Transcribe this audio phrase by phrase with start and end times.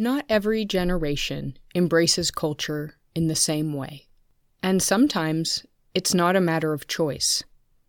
[0.00, 4.08] Not every generation embraces culture in the same way.
[4.62, 7.44] And sometimes it's not a matter of choice.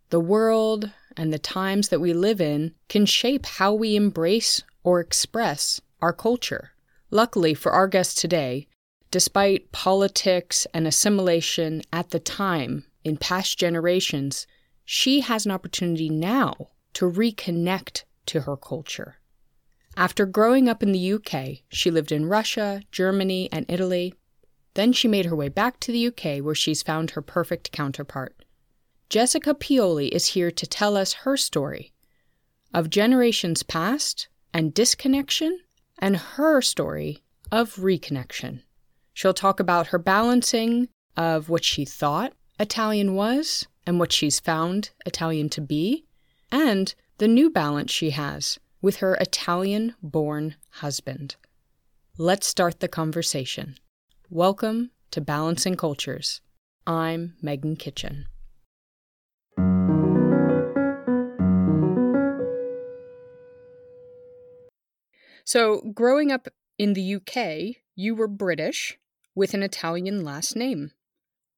[0.10, 5.00] The world and the times that we live in can shape how we embrace or
[5.00, 6.72] express our culture.
[7.12, 8.68] Luckily for our guest today,
[9.10, 14.48] despite politics and assimilation at the time in past generations,
[14.84, 19.16] she has an opportunity now to reconnect to her culture.
[19.98, 24.14] After growing up in the UK, she lived in Russia, Germany, and Italy.
[24.74, 28.46] Then she made her way back to the UK where she's found her perfect counterpart.
[29.10, 31.92] Jessica Pioli is here to tell us her story
[32.74, 35.60] of generations past and disconnection,
[36.00, 38.62] and her story of reconnection.
[39.14, 44.92] She'll talk about her balancing of what she thought Italian was and what she's found
[45.06, 46.06] Italian to be,
[46.52, 51.36] and the new balance she has with her Italian born husband.
[52.18, 53.76] Let's start the conversation.
[54.30, 56.42] Welcome to Balancing Cultures.
[56.88, 58.26] I'm Megan Kitchen.
[65.44, 68.98] So, growing up in the UK, you were British
[69.36, 70.92] with an Italian last name.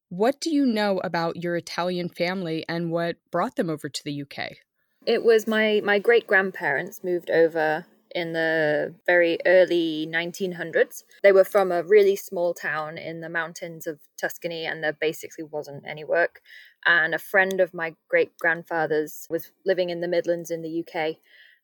[0.09, 4.22] What do you know about your Italian family and what brought them over to the
[4.22, 4.58] UK?
[5.06, 11.04] It was my my great grandparents moved over in the very early 1900s.
[11.23, 15.44] They were from a really small town in the mountains of Tuscany, and there basically
[15.44, 16.42] wasn't any work.
[16.86, 21.18] And a friend of my great grandfather's was living in the Midlands in the UK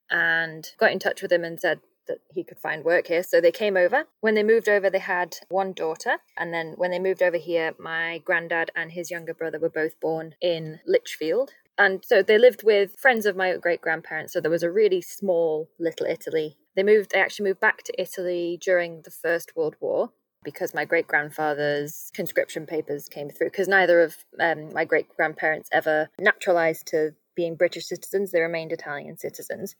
[0.09, 3.21] and got in touch with him and said that he could find work here.
[3.23, 4.05] So they came over.
[4.19, 6.17] When they moved over, they had one daughter.
[6.35, 9.99] And then when they moved over here, my granddad and his younger brother were both
[9.99, 14.33] born in Lichfield, and so they lived with friends of my great grandparents.
[14.33, 16.57] So there was a really small little Italy.
[16.75, 20.11] They moved, they actually moved back to Italy during the First World War
[20.43, 23.47] because my great grandfather's conscription papers came through.
[23.47, 28.73] Because neither of um, my great grandparents ever naturalized to being British citizens, they remained
[28.73, 29.75] Italian citizens.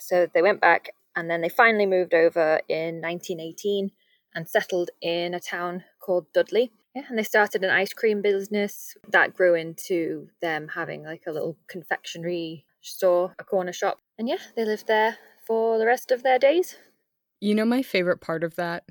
[0.00, 3.92] So they went back and then they finally moved over in 1918
[4.34, 6.72] and settled in a town called Dudley.
[6.98, 11.30] Yeah, and they started an ice cream business that grew into them having like a
[11.30, 13.98] little confectionery store, a corner shop.
[14.18, 15.16] And yeah, they lived there
[15.46, 16.76] for the rest of their days.
[17.40, 18.82] You know, my favorite part of that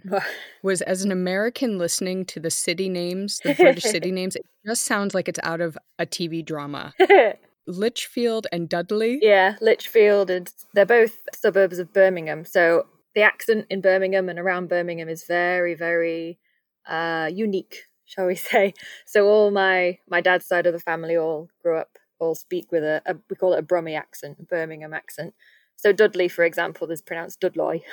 [0.64, 4.86] was as an American listening to the city names, the British city names, it just
[4.86, 6.94] sounds like it's out of a TV drama.
[7.68, 9.20] Lichfield and Dudley.
[9.22, 12.46] Yeah, Lichfield, and they're both suburbs of Birmingham.
[12.46, 12.86] So
[13.16, 16.40] the accent in Birmingham and around Birmingham is very, very
[16.88, 18.74] uh, unique, shall we say?
[19.06, 22.84] So all my my dad's side of the family all grew up, all speak with
[22.84, 25.36] a, a we call it a Brummie accent, Birmingham accent.
[25.76, 27.84] So Dudley, for example, is pronounced Dudley.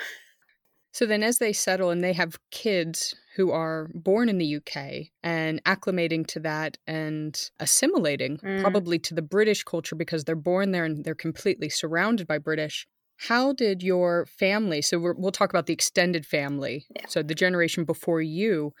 [0.91, 5.07] So then, as they settle and they have kids who are born in the UK
[5.21, 8.61] and acclimating to that and assimilating mm.
[8.61, 12.87] probably to the British culture because they're born there and they're completely surrounded by British,
[13.17, 17.05] how did your family, so we will talk about the extended family, yeah.
[17.07, 18.73] so the generation before you,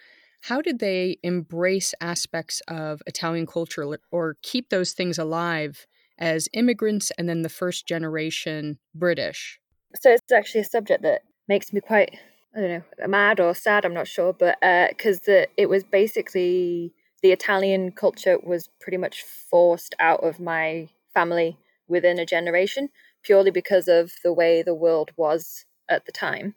[0.45, 5.87] how did they embrace aspects of Italian culture or keep those things alive
[6.19, 9.59] as immigrants and then the first generation British?
[9.99, 12.19] So it's actually a subject that makes me quite,
[12.55, 16.93] I don't know, mad or sad, I'm not sure, but because uh, it was basically
[17.23, 21.57] the Italian culture was pretty much forced out of my family
[21.87, 22.89] within a generation
[23.23, 26.53] purely because of the way the world was at the time.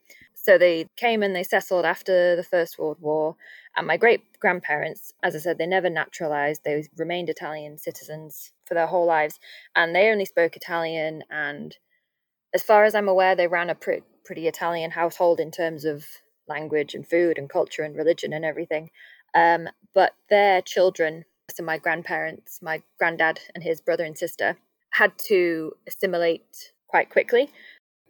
[0.48, 3.36] So they came and they settled after the First World War.
[3.76, 6.64] And my great grandparents, as I said, they never naturalized.
[6.64, 9.38] They remained Italian citizens for their whole lives.
[9.76, 11.22] And they only spoke Italian.
[11.30, 11.76] And
[12.54, 16.06] as far as I'm aware, they ran a pretty, pretty Italian household in terms of
[16.48, 18.88] language and food and culture and religion and everything.
[19.34, 24.56] Um, but their children, so my grandparents, my granddad and his brother and sister,
[24.92, 27.50] had to assimilate quite quickly.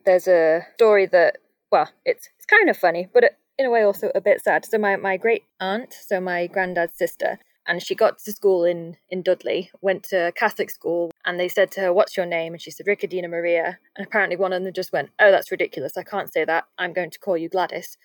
[0.07, 1.39] There's a story that,
[1.71, 4.65] well, it's it's kind of funny, but in a way also a bit sad.
[4.65, 8.97] So my, my great aunt, so my granddad's sister, and she got to school in
[9.11, 12.63] in Dudley, went to Catholic school, and they said to her, "What's your name?" And
[12.63, 13.79] she said, Riccardina Maria.
[13.97, 15.97] And apparently one of them just went, "Oh, that's ridiculous!
[15.97, 16.65] I can't say that.
[16.79, 17.97] I'm going to call you Gladys."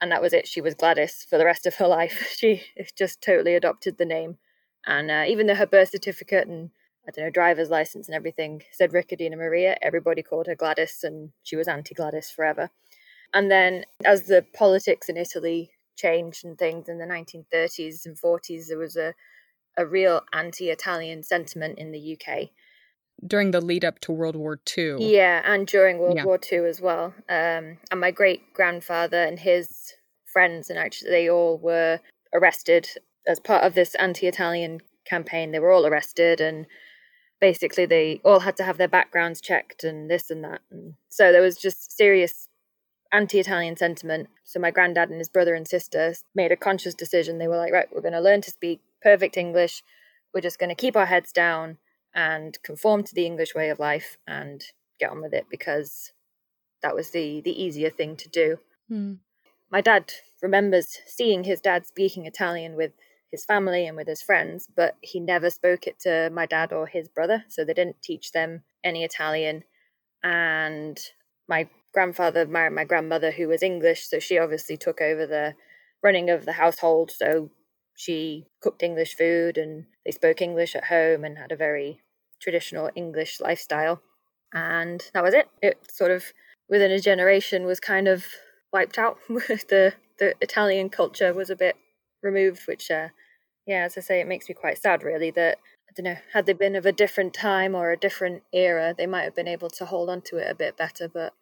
[0.00, 0.48] And that was it.
[0.48, 2.34] She was Gladys for the rest of her life.
[2.36, 2.62] She
[2.96, 4.38] just totally adopted the name,
[4.86, 6.70] and uh, even though her birth certificate and
[7.06, 9.76] I don't know, driver's license and everything said Riccardina Maria.
[9.82, 12.70] Everybody called her Gladys, and she was Auntie Gladys forever.
[13.34, 18.68] And then, as the politics in Italy changed and things in the 1930s and 40s,
[18.68, 19.12] there was a,
[19.76, 22.50] a real anti Italian sentiment in the UK.
[23.26, 24.96] during the lead up to World War II.
[25.00, 26.24] Yeah, and during World yeah.
[26.24, 27.06] War II as well.
[27.28, 29.94] Um, and my great grandfather and his
[30.24, 32.00] friends, and actually, they all were
[32.32, 32.88] arrested
[33.26, 35.50] as part of this anti Italian campaign.
[35.50, 36.66] They were all arrested, and
[37.40, 40.60] basically, they all had to have their backgrounds checked and this and that.
[40.70, 42.48] And so there was just serious
[43.14, 44.28] anti Italian sentiment.
[44.42, 47.38] So my granddad and his brother and sister made a conscious decision.
[47.38, 49.82] They were like, right, we're going to learn to speak perfect English.
[50.34, 51.78] We're just going to keep our heads down
[52.14, 54.64] and conform to the English way of life and
[54.98, 56.12] get on with it because
[56.82, 58.58] that was the the easier thing to do.
[58.90, 59.18] Mm.
[59.70, 60.12] My dad
[60.42, 62.92] remembers seeing his dad speaking Italian with
[63.30, 66.86] his family and with his friends, but he never spoke it to my dad or
[66.86, 69.64] his brother, so they didn't teach them any Italian.
[70.22, 70.98] And
[71.48, 75.54] my grandfather married my grandmother, who was English, so she obviously took over the
[76.02, 77.10] running of the household.
[77.10, 77.50] So
[77.94, 82.00] she cooked English food and they spoke English at home and had a very
[82.42, 84.02] traditional English lifestyle.
[84.52, 85.48] And that was it.
[85.62, 86.24] It sort of
[86.68, 88.26] within a generation was kind of
[88.72, 89.18] wiped out.
[89.28, 91.76] the the Italian culture was a bit
[92.22, 93.08] removed, which uh,
[93.66, 95.58] yeah, as I say, it makes me quite sad really that
[95.88, 99.06] I don't know, had they been of a different time or a different era, they
[99.06, 101.32] might have been able to hold on to it a bit better, but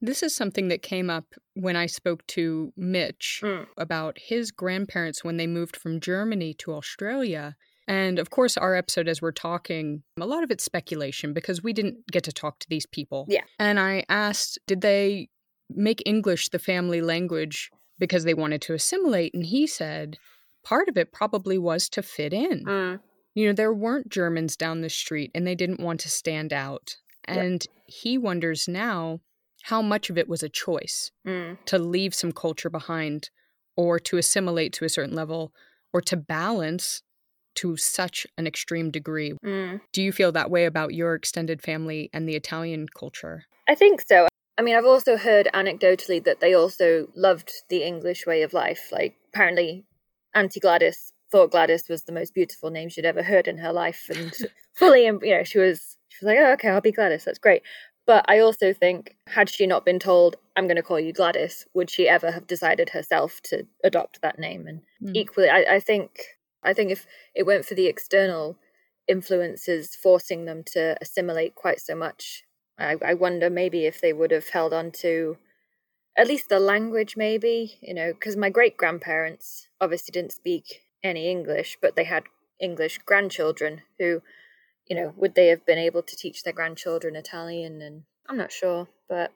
[0.00, 3.66] this is something that came up when I spoke to Mitch mm.
[3.76, 7.56] about his grandparents when they moved from Germany to Australia.
[7.86, 11.72] And of course, our episode, as we're talking, a lot of it's speculation because we
[11.72, 13.26] didn't get to talk to these people.
[13.28, 13.42] Yeah.
[13.58, 15.28] And I asked, did they
[15.68, 19.34] make English the family language because they wanted to assimilate?
[19.34, 20.16] And he said,
[20.64, 22.64] part of it probably was to fit in.
[22.64, 23.00] Mm.
[23.34, 26.96] You know, there weren't Germans down the street and they didn't want to stand out.
[27.26, 27.84] And yep.
[27.86, 29.20] he wonders now
[29.64, 31.56] how much of it was a choice mm.
[31.66, 33.30] to leave some culture behind
[33.76, 35.52] or to assimilate to a certain level
[35.92, 37.02] or to balance
[37.56, 39.32] to such an extreme degree.
[39.44, 39.80] Mm.
[39.92, 43.44] Do you feel that way about your extended family and the Italian culture?
[43.68, 44.28] I think so.
[44.56, 48.90] I mean, I've also heard anecdotally that they also loved the English way of life.
[48.92, 49.84] Like, apparently,
[50.34, 54.10] Auntie Gladys thought Gladys was the most beautiful name she'd ever heard in her life,
[54.14, 54.32] and
[54.74, 57.24] fully, you know, she was she was like, "Oh, okay, I'll be Gladys.
[57.24, 57.62] That's great."
[58.10, 61.68] But I also think, had she not been told, I'm going to call you Gladys,
[61.74, 64.66] would she ever have decided herself to adopt that name?
[64.66, 65.12] And mm.
[65.14, 66.18] equally, I, I think,
[66.64, 68.56] I think if it went for the external
[69.06, 72.42] influences forcing them to assimilate quite so much,
[72.76, 75.36] I, I wonder maybe if they would have held on to
[76.18, 81.30] at least the language, maybe, you know, because my great grandparents obviously didn't speak any
[81.30, 82.24] English, but they had
[82.58, 84.20] English grandchildren who
[84.90, 87.80] you know, would they have been able to teach their grandchildren Italian?
[87.80, 89.32] And I'm not sure, but.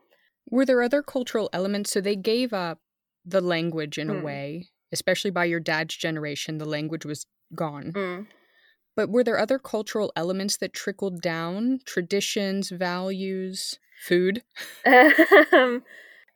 [0.51, 1.93] Were there other cultural elements?
[1.93, 2.81] So they gave up
[3.25, 4.17] the language in mm.
[4.17, 4.25] a hmm.
[4.25, 7.25] way, especially by your dad's generation, the language was
[7.55, 7.93] gone.
[7.95, 8.27] Mm.
[8.97, 11.81] But were there other cultural elements that trickled down?
[11.87, 14.43] Traditions, values, food?
[15.53, 15.83] um,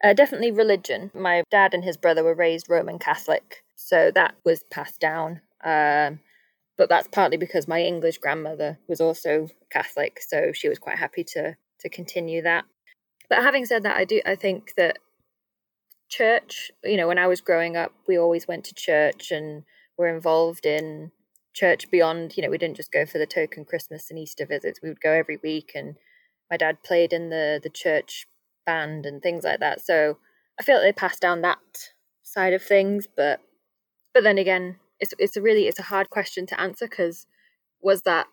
[0.03, 1.11] uh, definitely religion.
[1.12, 5.43] My dad and his brother were raised Roman Catholic, so that was passed down.
[5.62, 6.20] Um,
[6.78, 11.25] but that's partly because my English grandmother was also Catholic, so she was quite happy
[11.25, 12.64] to to continue that.
[13.28, 15.00] But having said that, I do I think that
[16.08, 19.64] church, you know, when I was growing up, we always went to church and
[19.98, 21.10] were involved in
[21.52, 24.81] church beyond, you know, we didn't just go for the token Christmas and Easter visits.
[24.82, 25.96] We would go every week and
[26.50, 28.26] my dad played in the the church
[28.64, 29.81] band and things like that.
[29.81, 30.19] So
[30.58, 31.58] I feel like they passed down that
[32.22, 33.41] side of things, but
[34.14, 37.26] but then again, it's it's a really it's a hard question to answer because
[37.81, 38.26] was that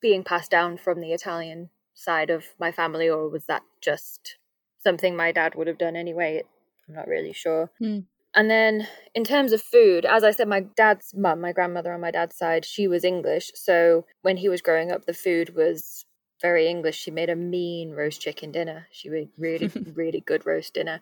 [0.00, 4.36] being passed down from the Italian side of my family or was that just
[4.82, 6.42] something my dad would have done anyway?
[6.88, 7.70] I'm not really sure.
[7.82, 8.04] Mm.
[8.34, 12.00] And then in terms of food, as I said, my dad's mum, my grandmother on
[12.00, 13.52] my dad's side, she was English.
[13.54, 16.04] So when he was growing up, the food was
[16.42, 16.98] very English.
[16.98, 18.88] She made a mean roast chicken dinner.
[18.90, 21.00] She made really, really good roast dinner.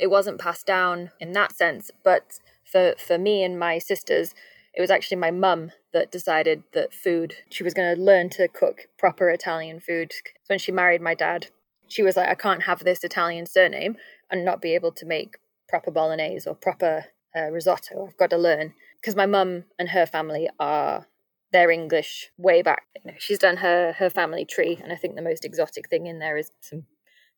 [0.00, 4.34] It wasn't passed down in that sense, but for for me and my sisters,
[4.74, 8.48] it was actually my mum that decided that food she was going to learn to
[8.48, 10.12] cook proper Italian food.
[10.12, 11.48] So When she married my dad,
[11.88, 13.96] she was like, I can't have this Italian surname
[14.30, 15.36] and not be able to make
[15.68, 17.06] proper bolognese or proper
[17.36, 18.06] uh, risotto.
[18.08, 21.06] I've got to learn because my mum and her family are
[21.52, 22.84] their English way back.
[22.96, 26.06] You know, she's done her her family tree, and I think the most exotic thing
[26.06, 26.84] in there is some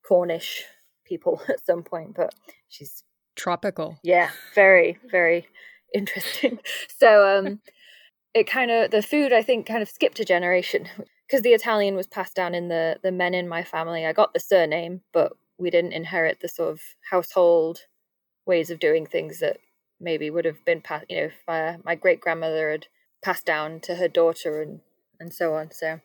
[0.07, 0.65] Cornish
[1.05, 2.15] people at some point.
[2.15, 2.35] But
[2.69, 3.05] she's
[3.37, 3.99] tropical.
[4.03, 5.49] Yeah, very, very
[5.95, 6.59] interesting.
[6.99, 7.61] So um
[8.35, 10.89] it kind of the food I think kind of skipped a generation
[11.27, 14.07] because the Italian was passed down in the the men in my family.
[14.07, 17.81] I got the surname, but we didn't inherit the sort of household
[18.47, 19.59] ways of doing things that
[20.01, 21.07] maybe would have been passed.
[21.09, 22.87] You know, if uh, my great grandmother had
[23.23, 24.81] passed down to her daughter and
[25.21, 25.71] and so on.
[25.71, 26.01] So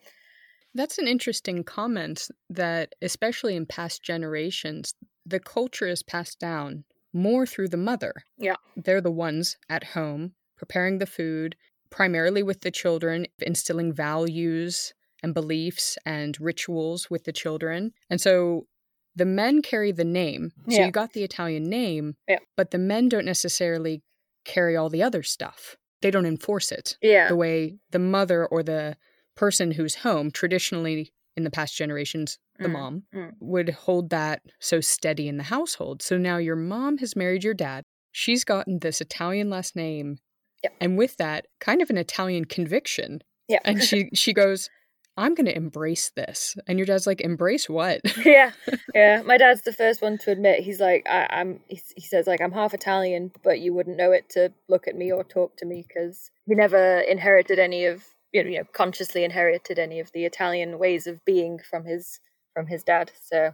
[0.74, 4.94] That's an interesting comment that, especially in past generations,
[5.26, 8.14] the culture is passed down more through the mother.
[8.38, 8.56] Yeah.
[8.76, 11.56] They're the ones at home preparing the food,
[11.90, 17.92] primarily with the children, instilling values and beliefs and rituals with the children.
[18.10, 18.68] And so
[19.16, 20.52] the men carry the name.
[20.70, 20.86] So Yeah.
[20.86, 22.40] you got the Italian name, Yeah.
[22.56, 24.04] but the men don't necessarily
[24.46, 25.76] carry all the other stuff.
[26.02, 27.28] They don't enforce it Yeah.
[27.28, 28.98] the way the mother or the
[29.36, 33.34] person who's home, traditionally in the past generations, the Mm, mom, mm.
[33.40, 36.02] would hold that so steady in the household.
[36.02, 37.84] So now your mom has married your dad.
[38.12, 40.18] She's gotten this Italian last name.
[40.64, 40.74] Yep.
[40.80, 43.22] And with that, kind of an Italian conviction.
[43.48, 43.60] Yeah.
[43.64, 44.70] And she she goes,
[45.18, 46.56] I'm gonna embrace this.
[46.68, 48.02] And your dad's like, embrace what?
[48.26, 48.52] yeah,
[48.94, 49.22] yeah.
[49.24, 51.62] My dad's the first one to admit he's like I, I'm.
[51.68, 54.96] He, he says like I'm half Italian, but you wouldn't know it to look at
[54.96, 59.78] me or talk to me because he never inherited any of you know, consciously inherited
[59.80, 62.20] any of the Italian ways of being from his
[62.54, 63.12] from his dad.
[63.22, 63.54] So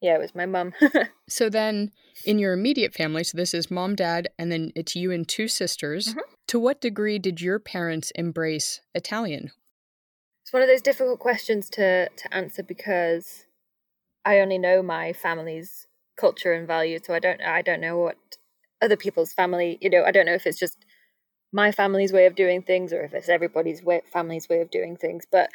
[0.00, 0.74] yeah, it was my mum.
[1.30, 1.92] So then
[2.24, 5.46] in your immediate family, so this is mom, dad, and then it's you and two
[5.46, 6.14] sisters.
[6.14, 6.22] Mhm.
[6.46, 9.50] To what degree did your parents embrace Italian?
[10.48, 13.44] it's one of those difficult questions to to answer because
[14.24, 18.16] I only know my family's culture and values, so I don't I don't know what
[18.80, 19.76] other people's family.
[19.82, 20.86] You know, I don't know if it's just
[21.52, 24.96] my family's way of doing things or if it's everybody's way, family's way of doing
[24.96, 25.24] things.
[25.30, 25.50] But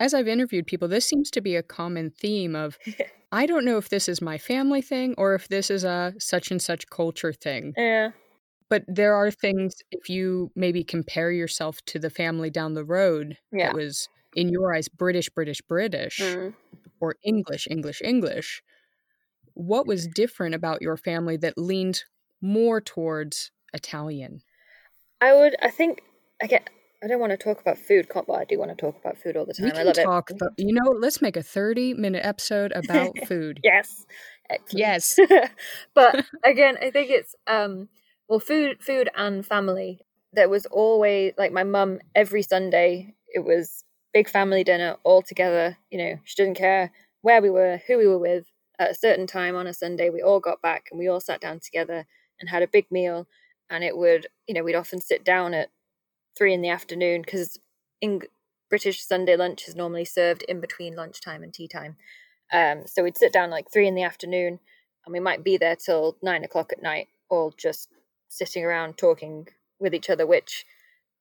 [0.00, 2.78] As I've interviewed people, this seems to be a common theme of
[3.32, 6.50] I don't know if this is my family thing or if this is a such
[6.50, 7.72] and such culture thing.
[7.76, 8.10] yeah,
[8.70, 13.38] But there are things, if you maybe compare yourself to the family down the road
[13.52, 13.66] Yeah.
[13.68, 16.54] that was, in your eyes, British, British, British, mm.
[17.00, 18.62] or English, English, English,
[19.54, 22.04] what was different about your family that leaned
[22.40, 24.40] more towards Italian?
[25.24, 25.56] I would.
[25.62, 26.02] I think
[26.42, 26.68] I get.
[27.02, 29.36] I don't want to talk about food, but I do want to talk about food
[29.36, 29.64] all the time.
[29.64, 30.38] We I can love talk, it.
[30.58, 33.60] you know, let's make a 30 minute episode about food.
[33.62, 34.04] Yes.
[34.50, 34.78] Excellent.
[34.78, 35.18] Yes.
[35.94, 37.88] but again, I think it's um
[38.28, 40.00] well food food and family.
[40.34, 45.76] There was always like my mum every Sunday it was big family dinner all together,
[45.90, 48.44] you know, she didn't care where we were, who we were with.
[48.78, 51.40] At a certain time on a Sunday we all got back and we all sat
[51.40, 52.06] down together
[52.40, 53.26] and had a big meal
[53.70, 55.70] and it would, you know, we'd often sit down at
[56.36, 57.58] 3 in the afternoon because
[58.00, 58.22] in
[58.68, 61.96] British Sunday lunch is normally served in between lunchtime and tea time.
[62.52, 64.60] Um, so we'd sit down like three in the afternoon,
[65.04, 67.88] and we might be there till nine o'clock at night, all just
[68.28, 70.66] sitting around talking with each other, which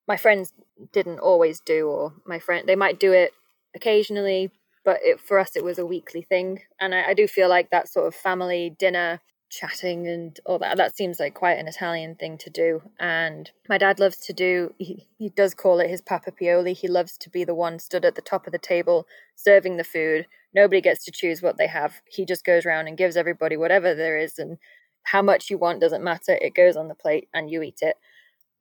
[0.08, 0.52] my friends
[0.92, 3.34] didn't always do, or my friend they might do it
[3.76, 4.52] occasionally,
[4.84, 6.62] but it, for us it was a weekly thing.
[6.80, 9.22] And I, I do feel like that sort of family dinner
[9.54, 12.82] chatting and all that that seems like quite an Italian thing to do.
[13.00, 16.76] And my dad loves to do he, he does call it his Papa Pioli.
[16.76, 19.06] He loves to be the one stood at the top of the table
[19.36, 22.02] serving the food nobody gets to choose what they have.
[22.08, 24.58] He just goes around and gives everybody whatever there is, and
[25.04, 26.38] how much you want doesn't matter.
[26.42, 27.98] It goes on the plate and you eat it.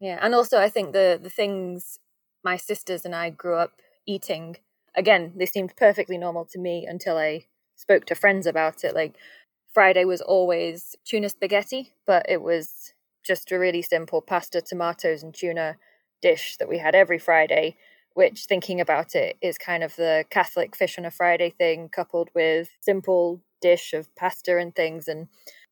[0.01, 1.99] Yeah, and also I think the the things
[2.45, 4.57] my sisters and I grew up eating
[4.97, 7.47] again they seemed perfectly normal to me until I
[7.77, 8.95] spoke to friends about it.
[8.95, 9.15] Like
[9.73, 12.93] Friday was always tuna spaghetti, but it was
[13.25, 15.76] just a really simple pasta, tomatoes, and tuna
[16.21, 17.76] dish that we had every Friday
[18.14, 22.29] which thinking about it is kind of the Catholic fish on a Friday thing coupled
[22.35, 25.09] with simple dish of pasta and things.
[25.09, 25.29] And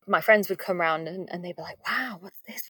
[0.07, 2.71] my friends would come around and, and they'd be like, wow, what's this?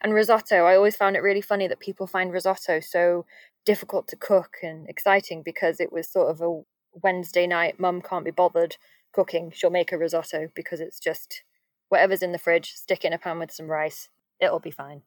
[0.00, 3.26] And risotto, I always found it really funny that people find risotto so
[3.64, 6.62] difficult to cook and exciting because it was sort of a
[7.02, 8.76] Wednesday night, mum can't be bothered
[9.12, 9.50] cooking.
[9.54, 11.42] She'll make a risotto because it's just
[11.88, 14.08] whatever's in the fridge, stick it in a pan with some rice,
[14.40, 15.02] it'll be fine.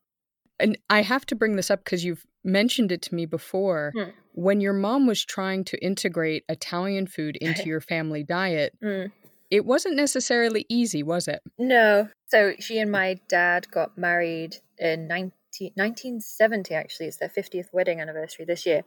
[0.59, 3.91] And I have to bring this up because you've mentioned it to me before.
[3.95, 4.09] Hmm.
[4.33, 9.11] When your mom was trying to integrate Italian food into your family diet, Mm.
[9.49, 11.41] it wasn't necessarily easy, was it?
[11.57, 12.09] No.
[12.27, 17.07] So she and my dad got married in 19, 1970, actually.
[17.07, 18.83] It's their 50th wedding anniversary this year.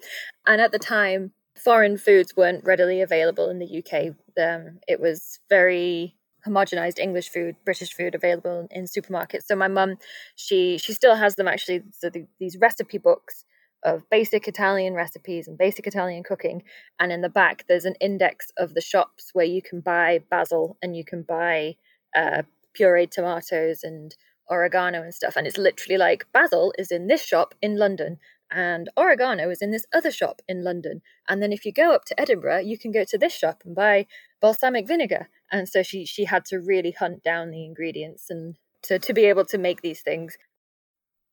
[0.47, 4.15] And at the time, foreign foods weren't readily available in the UK.
[4.41, 9.45] Um, it was very homogenized English food, British food available in supermarkets.
[9.45, 9.97] So my mum,
[10.35, 11.83] she she still has them actually.
[11.93, 13.45] So the, these recipe books
[13.83, 16.63] of basic Italian recipes and basic Italian cooking,
[16.99, 20.77] and in the back there's an index of the shops where you can buy basil
[20.83, 21.77] and you can buy
[22.17, 22.43] uh,
[22.79, 24.17] pureed tomatoes and
[24.51, 25.37] oregano and stuff.
[25.37, 28.19] And it's literally like basil is in this shop in London
[28.51, 31.03] and oregano is in this other shop in London.
[31.29, 33.75] And then if you go up to Edinburgh, you can go to this shop and
[33.75, 34.07] buy
[34.41, 35.29] balsamic vinegar.
[35.51, 39.25] And so she she had to really hunt down the ingredients and to, to be
[39.25, 40.37] able to make these things.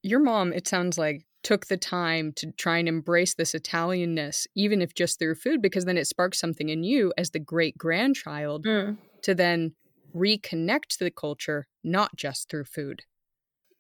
[0.04, 4.82] Your mom, it sounds like, took the time to try and embrace this Italianness, even
[4.82, 8.66] if just through food, because then it sparks something in you as the great grandchild
[8.66, 8.98] Mm.
[9.24, 9.74] to then
[10.16, 13.04] reconnect to the culture, not just through food.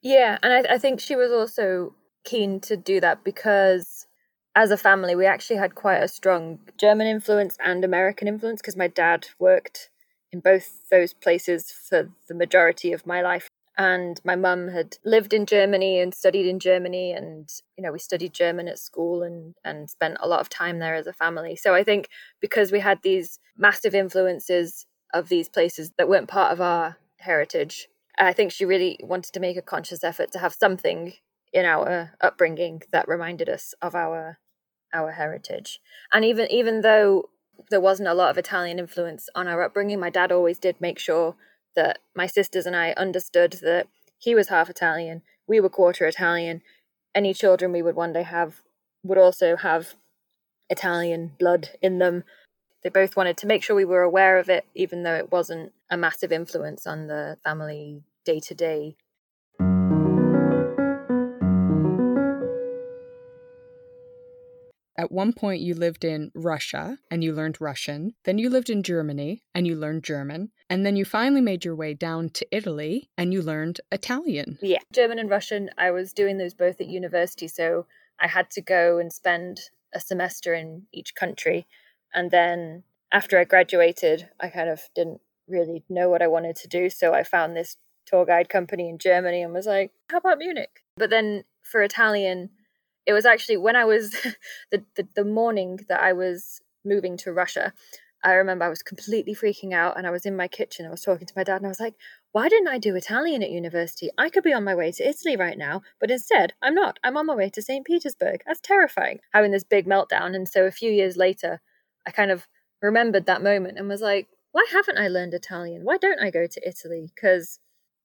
[0.02, 4.08] Yeah, and I, I think she was also keen to do that because
[4.56, 8.76] as a family, we actually had quite a strong German influence and American influence because
[8.76, 9.90] my dad worked
[10.32, 13.48] in both those places for the majority of my life.
[13.78, 17.14] And my mum had lived in Germany and studied in Germany.
[17.14, 20.80] And, you know, we studied German at school and, and spent a lot of time
[20.80, 21.56] there as a family.
[21.56, 22.10] So I think
[22.42, 27.88] because we had these massive influences of these places that weren't part of our heritage,
[28.18, 31.14] I think she really wanted to make a conscious effort to have something
[31.54, 34.40] in our upbringing that reminded us of our
[34.94, 35.80] our heritage.
[36.14, 37.30] And even even though
[37.70, 41.00] there wasn't a lot of Italian influence on our upbringing, my dad always did make
[41.00, 41.36] sure
[41.76, 46.62] that my sisters and I understood that he was half Italian, we were quarter Italian.
[47.14, 48.62] Any children we would one day have
[49.04, 49.96] would also have
[50.70, 52.24] Italian blood in them.
[52.84, 55.74] They both wanted to make sure we were aware of it, even though it wasn't
[55.90, 58.96] a massive influence on the family day to day.
[65.02, 68.14] At one point, you lived in Russia and you learned Russian.
[68.24, 70.52] Then you lived in Germany and you learned German.
[70.70, 74.60] And then you finally made your way down to Italy and you learned Italian.
[74.62, 75.72] Yeah, German and Russian.
[75.76, 77.88] I was doing those both at university, so
[78.20, 81.66] I had to go and spend a semester in each country.
[82.14, 86.68] And then after I graduated, I kind of didn't really know what I wanted to
[86.68, 86.92] do.
[86.92, 90.84] So I found this tour guide company in Germany and was like, how about Munich?
[90.96, 92.52] But then for Italian,
[93.06, 94.12] it was actually when I was
[94.72, 97.74] the, the, the morning that I was moving to Russia.
[98.24, 100.86] I remember I was completely freaking out and I was in my kitchen.
[100.86, 101.96] I was talking to my dad and I was like,
[102.34, 104.12] why didn't I do Italian at university?
[104.16, 107.00] I could be on my way to Italy right now, but instead, I'm not.
[107.04, 107.84] I'm on my way to St.
[107.84, 108.44] Petersburg.
[108.46, 109.20] That's terrifying.
[109.34, 110.36] Having this big meltdown.
[110.36, 111.62] And so a few years later,
[112.06, 112.48] I kind of
[112.80, 115.84] remembered that moment and was like, why haven't I learned Italian?
[115.84, 117.12] Why don't I go to Italy?
[117.14, 117.60] Because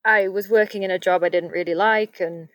[0.05, 2.49] I was working in a job I didn't really like and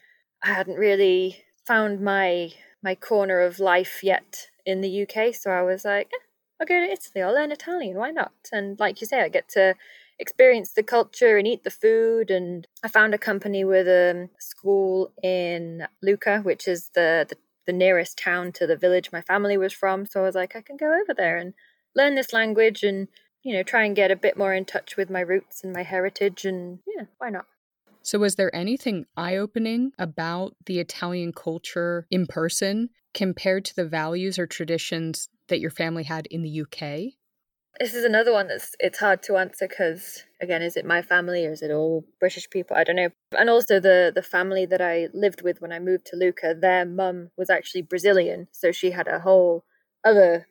[0.43, 5.35] I hadn't really found my my corner of life yet in the UK.
[5.35, 6.25] So I was like, eh,
[6.59, 7.21] I'll go to Italy.
[7.21, 7.97] I'll learn Italian.
[7.97, 8.33] Why not?
[8.51, 9.75] And like you say, I get to
[10.17, 12.31] experience the culture and eat the food.
[12.31, 17.73] And I found a company with a school in Lucca, which is the, the the
[17.73, 20.05] nearest town to the village my family was from.
[20.05, 21.53] So I was like, I can go over there and
[21.95, 23.07] learn this language and
[23.43, 25.83] you know try and get a bit more in touch with my roots and my
[25.83, 26.45] heritage.
[26.45, 27.45] And yeah, why not?
[28.03, 33.87] So, was there anything eye opening about the Italian culture in person compared to the
[33.87, 37.13] values or traditions that your family had in the UK?
[37.79, 41.45] This is another one that's it's hard to answer because again, is it my family
[41.45, 42.75] or is it all British people?
[42.75, 43.09] I don't know.
[43.37, 46.85] And also the the family that I lived with when I moved to Lucca, their
[46.85, 49.63] mum was actually Brazilian, so she had a whole
[50.03, 50.47] other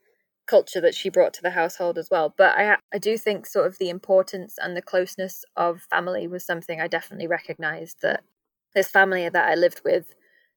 [0.51, 2.35] culture that she brought to the household as well.
[2.37, 6.45] But I I do think sort of the importance and the closeness of family was
[6.45, 8.23] something I definitely recognized that
[8.75, 10.07] this family that I lived with.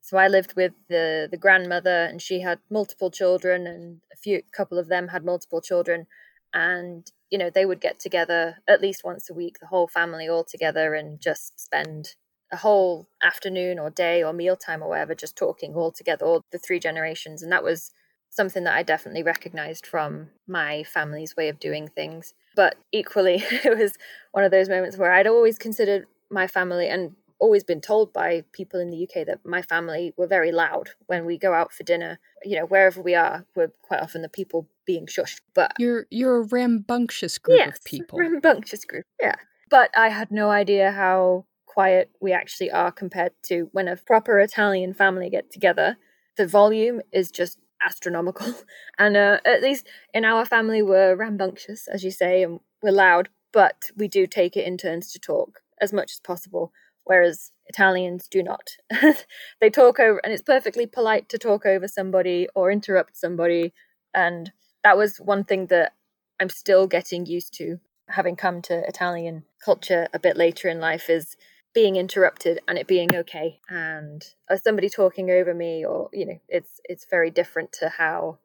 [0.02, 4.42] So I lived with the the grandmother and she had multiple children and a few
[4.52, 6.08] couple of them had multiple children
[6.54, 10.28] and you know they would get together at least once a week the whole family
[10.30, 12.16] all together and just spend
[12.52, 16.60] a whole afternoon or day or mealtime or whatever just talking all together all the
[16.60, 17.92] three generations and that was
[18.34, 22.34] something that I definitely recognized from my family's way of doing things.
[22.56, 23.98] But equally, it was
[24.32, 28.44] one of those moments where I'd always considered my family and always been told by
[28.54, 31.84] people in the UK that my family were very loud when we go out for
[31.84, 32.20] dinner.
[32.44, 35.42] You know, wherever we are, we're quite often the people being shushed.
[35.54, 38.18] But you're you're a rambunctious group yes, of people.
[38.18, 39.36] Rambunctious group, yeah.
[39.70, 44.40] But I had no idea how quiet we actually are compared to when a proper
[44.40, 45.98] Italian family get together.
[46.38, 48.54] The volume is just astronomical.
[49.00, 53.30] And uh, at least in our family, we're rambunctious, as you say, and we're loud,
[53.52, 56.72] but we do take it in turns to talk as much as possible.
[57.06, 58.78] Whereas Italians do not.
[59.62, 63.74] they talk over, and it's perfectly polite to talk over somebody or interrupt somebody.
[64.14, 64.52] And
[64.84, 65.94] that was one thing that
[66.40, 71.10] I'm still getting used to, having come to Italian culture a bit later in life,
[71.10, 71.36] is
[71.74, 76.40] being interrupted and it being okay and uh, somebody talking over me or you know
[76.48, 78.38] it's it's very different to how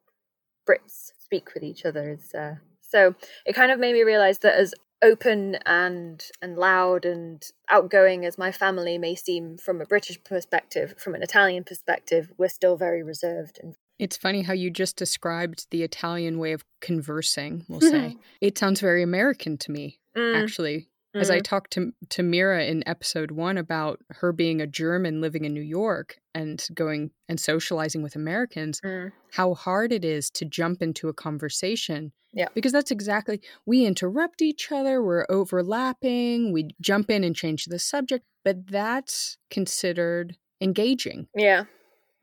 [0.67, 3.15] brits speak with each other uh, so
[3.45, 8.37] it kind of made me realize that as open and and loud and outgoing as
[8.37, 13.03] my family may seem from a british perspective from an italian perspective we're still very
[13.03, 18.15] reserved and it's funny how you just described the Italian way of conversing, we'll say.
[18.39, 20.41] it sounds very American to me, mm.
[20.41, 20.87] actually.
[21.19, 25.45] As I talked to to Mira in episode 1 about her being a German living
[25.45, 29.11] in New York and going and socializing with Americans, Mm.
[29.33, 32.11] how hard it is to jump into a conversation.
[32.33, 32.47] Yeah.
[32.53, 37.79] Because that's exactly we interrupt each other, we're overlapping, we jump in and change the
[37.79, 41.27] subject, but that's considered engaging.
[41.35, 41.65] Yeah.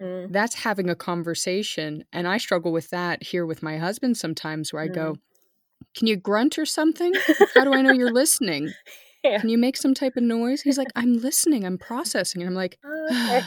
[0.01, 0.31] Mm.
[0.31, 2.05] That's having a conversation.
[2.13, 5.17] And I struggle with that here with my husband sometimes where I go,
[5.97, 7.13] Can you grunt or something?
[7.55, 8.73] How do I know you're listening?
[9.25, 9.41] Yeah.
[9.41, 10.63] Can you make some type of noise?
[10.63, 12.43] He's like, I'm listening, I'm processing.
[12.43, 13.47] And I'm like, oh, Okay.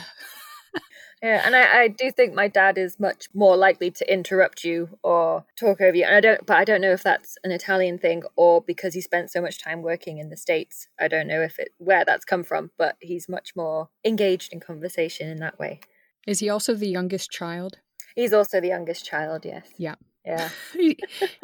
[1.21, 4.97] Yeah, and I, I do think my dad is much more likely to interrupt you
[5.03, 6.05] or talk over you.
[6.05, 9.01] And I don't, but I don't know if that's an Italian thing or because he
[9.01, 10.87] spent so much time working in the states.
[10.97, 14.61] I don't know if it where that's come from, but he's much more engaged in
[14.61, 15.81] conversation in that way.
[16.25, 17.79] Is he also the youngest child?
[18.15, 19.43] He's also the youngest child.
[19.43, 19.67] Yes.
[19.77, 19.95] Yeah.
[20.25, 20.49] Yeah.
[20.73, 20.97] he,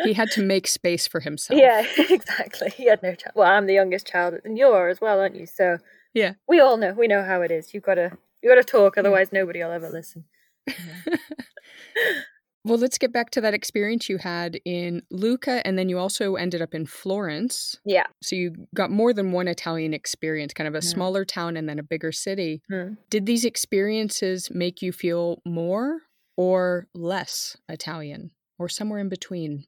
[0.03, 1.59] he had to make space for himself.
[1.59, 1.85] Yeah.
[2.09, 2.69] Exactly.
[2.69, 3.33] He had no child.
[3.35, 5.45] Well, I'm the youngest child, and you are as well, aren't you?
[5.45, 5.77] So
[6.13, 6.33] Yeah.
[6.47, 6.93] we all know.
[6.93, 7.73] We know how it is.
[7.73, 8.17] You've got to.
[8.41, 10.25] You got to talk, otherwise nobody will ever listen.
[12.65, 16.33] Well, let's get back to that experience you had in Lucca, and then you also
[16.33, 17.77] ended up in Florence.
[17.85, 18.05] Yeah.
[18.23, 21.77] So you got more than one Italian experience, kind of a smaller town and then
[21.77, 22.63] a bigger city.
[22.71, 22.97] Mm.
[23.11, 25.99] Did these experiences make you feel more
[26.37, 29.65] or less Italian, or somewhere in between?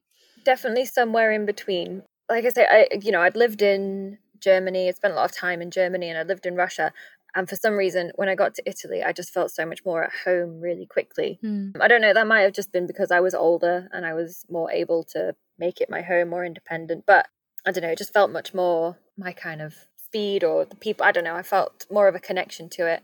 [0.48, 2.02] definitely somewhere in between.
[2.28, 4.88] Like I say, I you know I'd lived in Germany.
[4.88, 6.92] I'd spent a lot of time in Germany, and I lived in Russia.
[7.34, 10.02] And for some reason, when I got to Italy, I just felt so much more
[10.04, 11.38] at home really quickly.
[11.42, 11.70] Hmm.
[11.78, 12.14] I don't know.
[12.14, 15.34] That might have just been because I was older and I was more able to
[15.58, 17.04] make it my home, more independent.
[17.06, 17.28] But
[17.66, 17.90] I don't know.
[17.90, 21.04] It just felt much more my kind of speed or the people.
[21.04, 21.36] I don't know.
[21.36, 23.02] I felt more of a connection to it.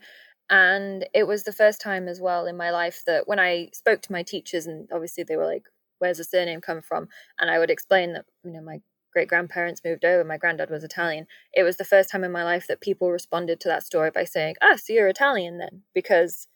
[0.49, 4.01] And it was the first time as well in my life that when I spoke
[4.03, 5.64] to my teachers, and obviously they were like,
[5.98, 7.09] where's the surname come from?
[7.38, 8.80] And I would explain that, you know, my
[9.12, 11.26] great grandparents moved over, my granddad was Italian.
[11.52, 14.24] It was the first time in my life that people responded to that story by
[14.24, 15.83] saying, ah, so you're Italian then.
[15.94, 16.48] Because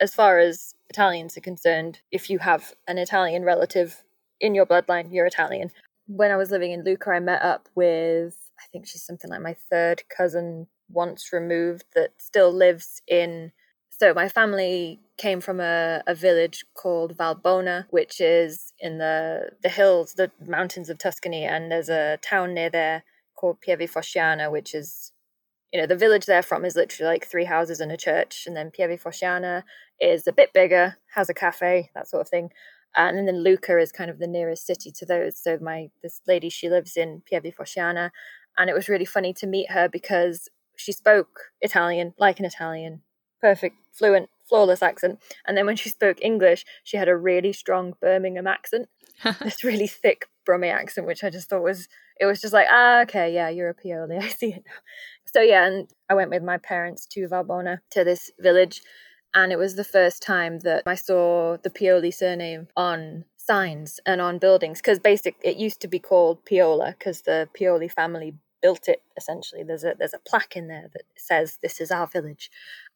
[0.00, 4.04] as far as Italians are concerned, if you have an Italian relative
[4.40, 5.70] in your bloodline, you're Italian.
[6.06, 9.42] When I was living in Lucca, I met up with, I think she's something like
[9.42, 13.52] my third cousin once removed that still lives in
[13.98, 19.68] so my family came from a, a village called Valbona, which is in the the
[19.68, 23.04] hills, the mountains of Tuscany, and there's a town near there
[23.36, 25.12] called Pieve Fosciana, which is
[25.72, 28.56] you know the village they're from is literally like three houses and a church, and
[28.56, 29.62] then Pieve Fosciana
[30.00, 32.50] is a bit bigger, has a cafe, that sort of thing,
[32.96, 35.40] and then Lucca is kind of the nearest city to those.
[35.40, 38.10] So my this lady she lives in Pieve Fosciana,
[38.58, 43.02] and it was really funny to meet her because she spoke Italian like an Italian
[43.44, 45.18] perfect, fluent, flawless accent.
[45.46, 48.88] And then when she spoke English, she had a really strong Birmingham accent,
[49.42, 51.86] this really thick Brummie accent, which I just thought was,
[52.18, 54.18] it was just like, ah, okay, yeah, you're a Pioli.
[54.22, 54.80] I see it now.
[55.26, 58.80] So yeah, and I went with my parents to Valbona, to this village.
[59.34, 64.22] And it was the first time that I saw the Pioli surname on signs and
[64.22, 68.88] on buildings because basic it used to be called Piola because the Pioli family built
[68.88, 72.50] it essentially there's a there's a plaque in there that says this is our village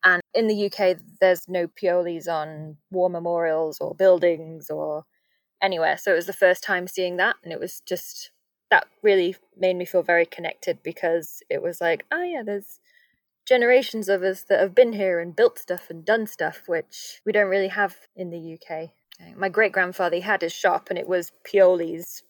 [0.05, 5.05] and in the UK, there's no Piolis on war memorials or buildings or
[5.63, 5.99] anywhere.
[5.99, 7.37] So it was the first time seeing that.
[7.43, 8.31] And it was just,
[8.71, 12.81] that really made me feel very connected because it was like, oh, yeah, there's
[13.47, 17.33] generations of us that have been here and built stuff and done stuff, which we
[17.33, 18.91] don't really have in the UK.
[19.37, 22.23] My great grandfather he had his shop and it was Pioli's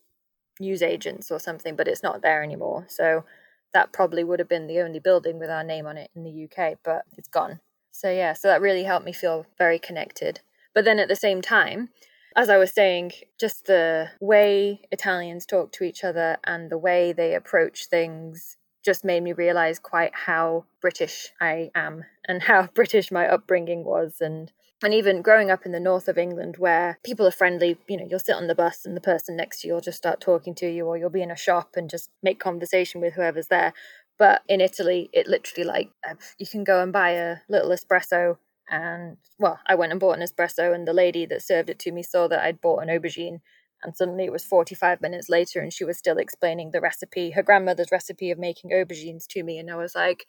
[0.59, 2.87] news agents or something, but it's not there anymore.
[2.89, 3.25] So
[3.73, 6.45] that probably would have been the only building with our name on it in the
[6.45, 7.61] UK, but it's gone.
[7.93, 10.41] So, yeah, so that really helped me feel very connected.
[10.75, 11.89] But then at the same time,
[12.37, 17.13] as I was saying, just the way Italians talk to each other and the way
[17.13, 23.11] they approach things just made me realize quite how British I am and how British
[23.11, 24.53] my upbringing was and
[24.83, 28.07] and even growing up in the north of England where people are friendly, you know,
[28.09, 30.55] you'll sit on the bus and the person next to you will just start talking
[30.57, 33.73] to you or you'll be in a shop and just make conversation with whoever's there.
[34.19, 38.37] But in Italy, it literally like uh, you can go and buy a little espresso
[38.71, 41.93] and well, I went and bought an espresso and the lady that served it to
[41.93, 43.41] me saw that I'd bought an aubergine
[43.83, 47.43] and suddenly it was 45 minutes later and she was still explaining the recipe, her
[47.43, 50.27] grandmother's recipe of making aubergines to me and I was like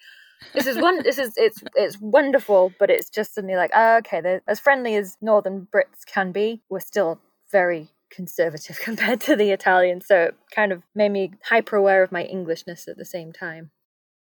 [0.54, 4.22] this is one this is it's it's wonderful but it's just suddenly like oh, okay
[4.22, 7.20] they're as friendly as northern brits can be we're still
[7.52, 12.12] very conservative compared to the italians so it kind of made me hyper aware of
[12.12, 13.72] my englishness at the same time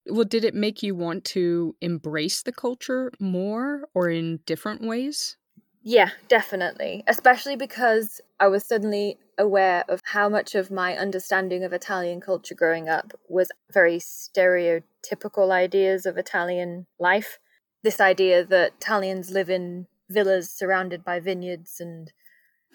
[0.08, 5.38] Well, did it make you want to embrace the culture more or in different ways?
[5.84, 7.04] Yeah, definitely.
[7.08, 12.56] Especially because I was suddenly aware of how much of my understanding of Italian culture
[12.56, 17.40] growing up was very stereotypical ideas of Italian life.
[17.84, 22.12] This idea that Italians live in villas surrounded by vineyards and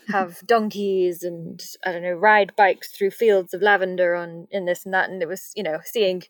[0.08, 4.84] have donkeys and I don't know ride bikes through fields of lavender on in this
[4.84, 6.22] and that and it was you know seeing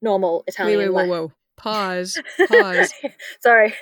[0.00, 2.18] normal Italian wait wait whoa whoa pause
[2.48, 2.92] pause
[3.40, 3.74] Sorry.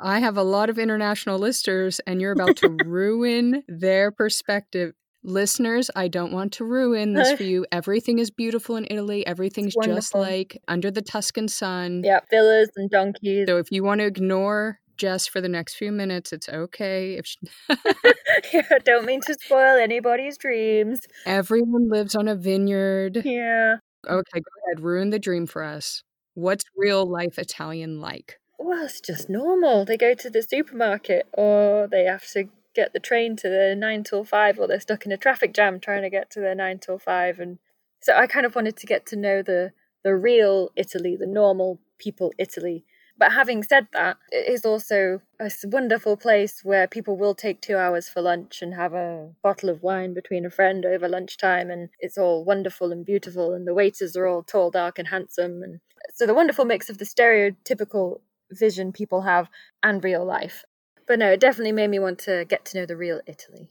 [0.00, 4.92] I have a lot of international listeners, and you're about to ruin their perspective.
[5.24, 7.66] Listeners, I don't want to ruin this for you.
[7.72, 9.26] Everything is beautiful in Italy.
[9.26, 12.02] Everything's just like under the Tuscan sun.
[12.04, 13.46] yeah, villas and donkeys.
[13.48, 17.14] So if you want to ignore Jess for the next few minutes, it's okay.
[17.14, 17.38] If she,
[18.52, 21.00] yeah, don't mean to spoil anybody's dreams.
[21.26, 23.22] everyone lives on a vineyard.
[23.24, 23.76] Yeah.
[24.08, 24.80] Okay, go ahead.
[24.84, 26.04] Ruin the dream for us.
[26.38, 28.38] What's real life Italian like?
[28.60, 29.84] Well, it's just normal.
[29.84, 32.44] They go to the supermarket or they have to
[32.76, 35.80] get the train to the 9 till 5 or they're stuck in a traffic jam
[35.80, 37.58] trying to get to their 9 till 5 and
[38.00, 39.72] so I kind of wanted to get to know the
[40.04, 42.84] the real Italy, the normal people Italy.
[43.18, 47.76] But having said that, it is also a wonderful place where people will take two
[47.76, 51.88] hours for lunch and have a bottle of wine between a friend over lunchtime, and
[51.98, 55.62] it's all wonderful and beautiful, and the waiters are all tall, dark, and handsome.
[55.64, 55.80] And
[56.14, 58.20] so the wonderful mix of the stereotypical
[58.52, 59.48] vision people have
[59.82, 60.64] and real life.
[61.08, 63.70] But no, it definitely made me want to get to know the real Italy.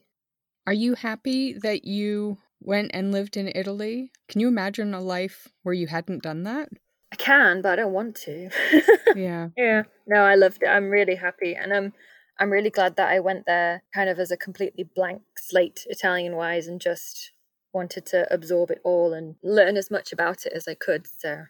[0.66, 4.12] Are you happy that you went and lived in Italy?
[4.28, 6.68] Can you imagine a life where you hadn't done that?
[7.12, 8.50] I can, but I don't want to.
[9.16, 9.50] Yeah.
[9.58, 9.84] Yeah.
[10.06, 10.68] No, I loved it.
[10.68, 11.56] I'm really happy.
[11.56, 11.94] And I'm
[12.40, 16.36] I'm really glad that I went there kind of as a completely blank slate Italian
[16.36, 17.32] wise and just
[17.74, 21.08] wanted to absorb it all and learn as much about it as I could.
[21.20, 21.46] So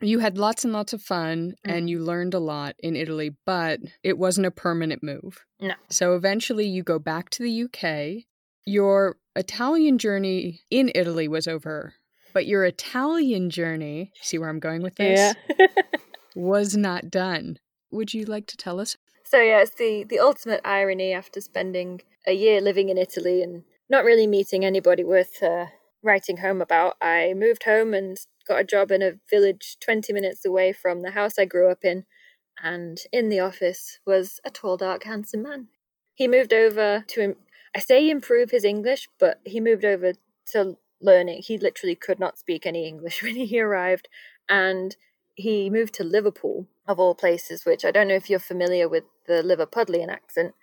[0.00, 1.72] You had lots and lots of fun Mhm.
[1.76, 5.44] and you learned a lot in Italy, but it wasn't a permanent move.
[5.60, 5.74] No.
[5.90, 8.27] So eventually you go back to the UK.
[8.68, 11.94] Your Italian journey in Italy was over,
[12.34, 15.34] but your Italian journey, see where I'm going with this,
[16.36, 17.58] was not done.
[17.90, 18.98] Would you like to tell us?
[19.24, 23.64] So yeah, it's the the ultimate irony after spending a year living in Italy and
[23.88, 25.66] not really meeting anybody worth uh,
[26.02, 26.96] writing home about.
[27.00, 31.12] I moved home and got a job in a village 20 minutes away from the
[31.12, 32.04] house I grew up in,
[32.62, 35.68] and in the office was a tall, dark, handsome man.
[36.14, 37.36] He moved over to
[37.76, 40.12] I say improve his English, but he moved over
[40.52, 41.42] to learning.
[41.42, 44.08] He literally could not speak any English when he arrived,
[44.48, 44.96] and
[45.34, 49.04] he moved to Liverpool, of all places, which I don't know if you're familiar with
[49.26, 50.54] the Liverpudlian accent,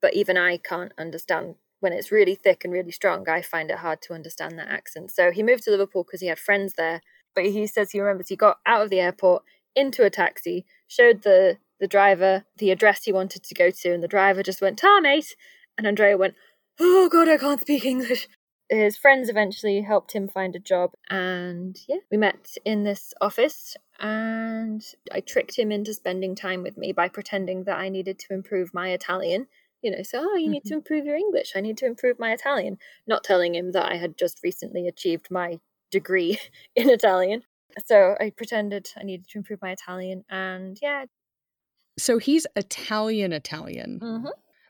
[0.00, 3.28] but even I can't understand when it's really thick and really strong.
[3.28, 5.10] I find it hard to understand that accent.
[5.10, 7.00] So he moved to Liverpool because he had friends there.
[7.34, 9.42] But he says he remembers he got out of the airport
[9.74, 14.02] into a taxi, showed the the driver the address he wanted to go to, and
[14.02, 15.34] the driver just went, "Ta, mate,"
[15.78, 16.34] and Andrea went,
[16.80, 18.28] "Oh God, I can't speak English."
[18.68, 23.76] His friends eventually helped him find a job, and yeah, we met in this office
[24.02, 28.34] and I tricked him into spending time with me by pretending that I needed to
[28.34, 29.46] improve my Italian.
[29.80, 31.52] You know, so, oh, you need to improve your English.
[31.56, 32.78] I need to improve my Italian.
[33.06, 36.38] Not telling him that I had just recently achieved my degree
[36.76, 37.42] in Italian.
[37.86, 40.24] So I pretended I needed to improve my Italian.
[40.28, 41.06] And yeah.
[41.98, 44.00] So he's Italian Italian.
[44.02, 44.28] Mm-hmm.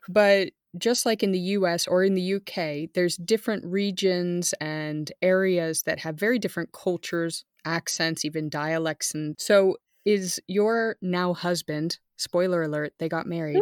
[0.09, 5.83] But just like in the US or in the UK, there's different regions and areas
[5.83, 9.13] that have very different cultures, accents, even dialects.
[9.13, 13.61] And so, is your now husband, spoiler alert, they got married,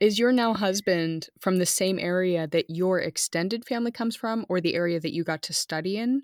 [0.00, 4.60] is your now husband from the same area that your extended family comes from or
[4.60, 6.22] the area that you got to study in?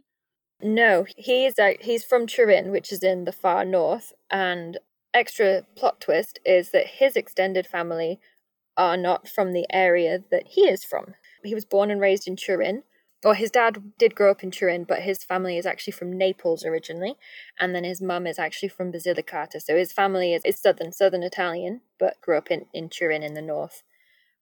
[0.62, 4.12] No, he's uh, he's from Turin, which is in the far north.
[4.30, 4.78] And
[5.12, 8.20] extra plot twist is that his extended family
[8.76, 11.14] are not from the area that he is from.
[11.42, 12.82] He was born and raised in Turin.
[13.24, 16.62] Or his dad did grow up in Turin, but his family is actually from Naples
[16.62, 17.16] originally,
[17.58, 19.62] and then his mum is actually from Basilicata.
[19.62, 23.32] So his family is, is southern, southern Italian, but grew up in, in Turin in
[23.32, 23.82] the north,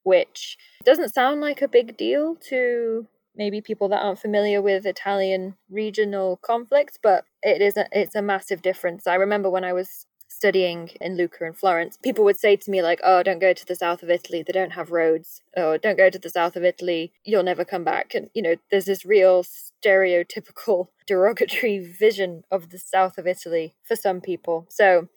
[0.03, 5.55] which doesn't sound like a big deal to maybe people that aren't familiar with Italian
[5.69, 9.07] regional conflicts, but it is a, it's a massive difference.
[9.07, 12.81] I remember when I was studying in Lucca and Florence, people would say to me
[12.81, 15.97] like, "Oh, don't go to the south of Italy; they don't have roads." Or "Don't
[15.97, 19.05] go to the south of Italy; you'll never come back." And you know, there's this
[19.05, 24.65] real stereotypical, derogatory vision of the south of Italy for some people.
[24.69, 25.07] So,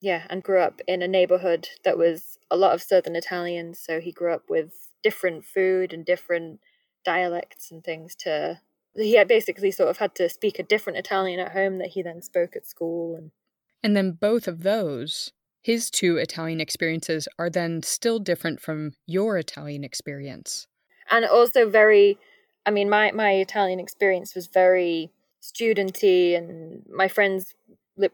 [0.00, 3.78] yeah, and grew up in a neighborhood that was a lot of southern Italians.
[3.78, 6.60] So he grew up with different food and different
[7.04, 8.60] dialects and things to
[8.94, 12.02] he had basically sort of had to speak a different Italian at home that he
[12.02, 13.30] then spoke at school and
[13.82, 19.38] and then both of those his two Italian experiences are then still different from your
[19.38, 20.66] Italian experience.
[21.10, 22.18] And also very
[22.66, 27.54] I mean my my Italian experience was very studenty and my friends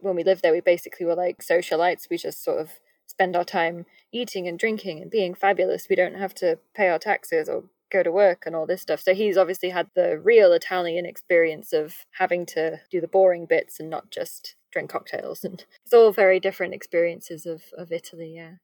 [0.00, 2.11] when we lived there we basically were like socialites.
[2.11, 2.70] We just sort of
[3.07, 5.88] spend our time eating and drinking and being fabulous.
[5.88, 9.00] We don't have to pay our taxes or go to work and all this stuff.
[9.00, 13.81] So he's obviously had the real italian experience of having to do the boring bits
[13.81, 18.54] and not just drink cocktails and it's all very different experiences of of italy yeah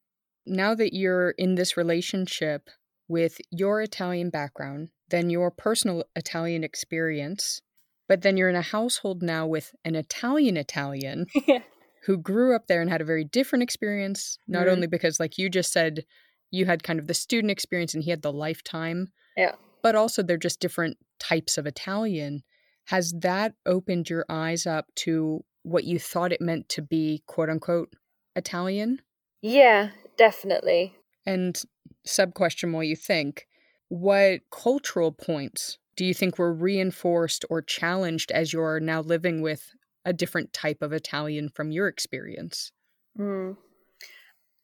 [0.47, 2.69] now that you're in this relationship
[3.09, 7.61] with your italian background then your personal italian experience
[8.09, 11.27] but then you're in a household now with an Italian Italian
[12.05, 14.73] who grew up there and had a very different experience, not mm-hmm.
[14.73, 16.05] only because, like you just said,
[16.51, 19.09] you had kind of the student experience and he had the lifetime.
[19.37, 19.53] Yeah.
[19.83, 22.43] But also they're just different types of Italian.
[22.87, 27.51] Has that opened your eyes up to what you thought it meant to be quote
[27.51, 27.93] unquote
[28.37, 29.01] Italian?
[29.43, 30.95] Yeah, definitely.
[31.27, 31.61] And
[32.07, 33.49] sub question while you think,
[33.89, 39.71] what cultural points do you think were reinforced or challenged as you're now living with
[40.05, 42.73] a different type of Italian from your experience?
[43.19, 43.57] Mm.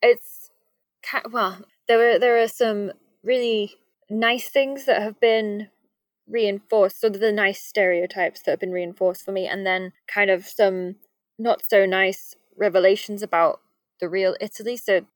[0.03, 0.51] It's
[1.31, 1.59] well,
[1.89, 3.75] there are there are some really
[4.09, 5.69] nice things that have been
[6.31, 10.47] reinforced, so the nice stereotypes that have been reinforced for me, and then kind of
[10.47, 10.97] some
[11.39, 13.61] not so nice revelations about
[14.01, 14.77] the real Italy.
[14.77, 15.07] So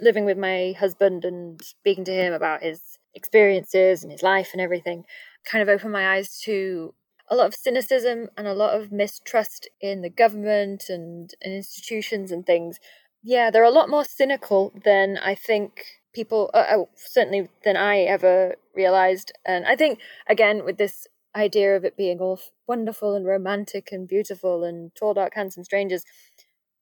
[0.00, 4.60] living with my husband and speaking to him about his experiences and his life and
[4.60, 5.04] everything
[5.44, 6.94] kind of opened my eyes to
[7.28, 12.30] a lot of cynicism and a lot of mistrust in the government and, and institutions
[12.30, 12.78] and things.
[13.22, 18.00] Yeah, they're a lot more cynical than I think people, uh, uh, certainly than I
[18.00, 19.32] ever realized.
[19.44, 19.98] And I think,
[20.28, 25.14] again, with this idea of it being all wonderful and romantic and beautiful and tall,
[25.14, 26.04] dark, handsome strangers,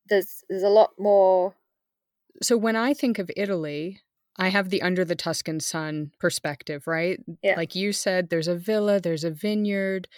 [0.09, 1.55] there's there's a lot more.
[2.43, 4.01] So when I think of Italy,
[4.37, 7.21] I have the under the Tuscan sun perspective, right?
[7.43, 7.57] Yeah.
[7.57, 10.09] Like you said, there's a villa, there's a vineyard.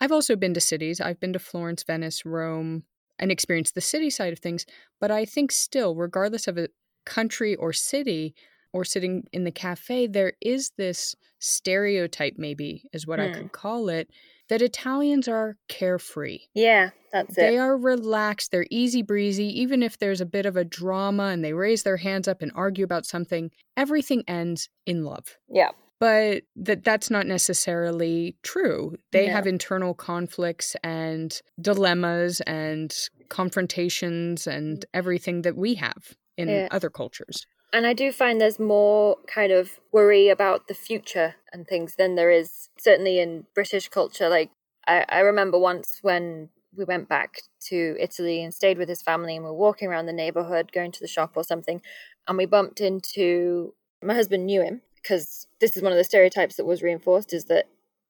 [0.00, 1.00] I've also been to cities.
[1.00, 2.84] I've been to Florence, Venice, Rome,
[3.18, 4.66] and experienced the city side of things.
[5.00, 6.68] But I think still, regardless of a
[7.06, 8.34] country or city
[8.72, 13.48] or sitting in the cafe, there is this stereotype, maybe is what I could hmm.
[13.48, 14.10] call it,
[14.48, 16.40] that Italians are carefree.
[16.54, 17.40] Yeah, that's it.
[17.40, 19.60] They are relaxed, they're easy breezy.
[19.60, 22.52] Even if there's a bit of a drama and they raise their hands up and
[22.54, 25.36] argue about something, everything ends in love.
[25.48, 25.70] Yeah.
[25.98, 28.96] But that that's not necessarily true.
[29.12, 32.94] They have internal conflicts and dilemmas and
[33.30, 36.68] confrontations and everything that we have in yeah.
[36.70, 37.46] other cultures.
[37.72, 42.14] And I do find there's more kind of worry about the future and things than
[42.14, 44.28] there is certainly in British culture.
[44.28, 44.50] Like,
[44.86, 49.34] I, I remember once when we went back to Italy and stayed with his family
[49.34, 51.82] and we were walking around the neighborhood, going to the shop or something,
[52.28, 56.56] and we bumped into my husband knew him because this is one of the stereotypes
[56.56, 57.66] that was reinforced is that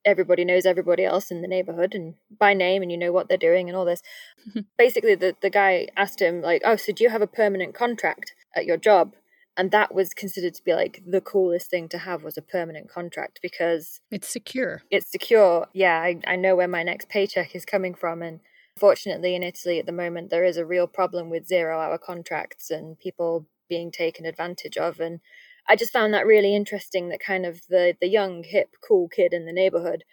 [0.06, 3.36] everybody knows everybody else in the neighborhood and by name and you know what they're
[3.36, 4.02] doing and all this.
[4.78, 8.32] Basically the, the guy asked him like, Oh, so do you have a permanent contract
[8.54, 9.14] at your job?
[9.56, 12.88] and that was considered to be like the coolest thing to have was a permanent
[12.90, 17.64] contract because it's secure it's secure yeah I, I know where my next paycheck is
[17.64, 18.40] coming from and
[18.76, 22.70] fortunately in italy at the moment there is a real problem with zero hour contracts
[22.70, 25.20] and people being taken advantage of and
[25.68, 29.32] i just found that really interesting that kind of the the young hip cool kid
[29.32, 30.04] in the neighborhood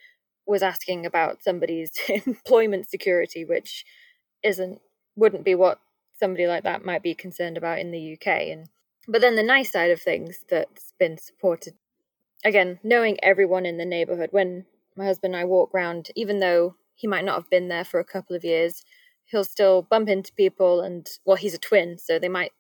[0.46, 1.92] was asking about somebody's
[2.26, 3.86] employment security which
[4.44, 4.82] isn't
[5.16, 5.80] wouldn't be what
[6.20, 8.68] somebody like that might be concerned about in the uk and
[9.08, 11.74] but then the nice side of things that's been supported,
[12.46, 14.30] again, knowing everyone in the neighborhood.
[14.32, 17.84] When my husband and I walk around, even though he might not have been there
[17.84, 18.84] for a couple of years,
[19.26, 20.82] he'll still bump into people.
[20.82, 22.54] And well, he's a twin, so they might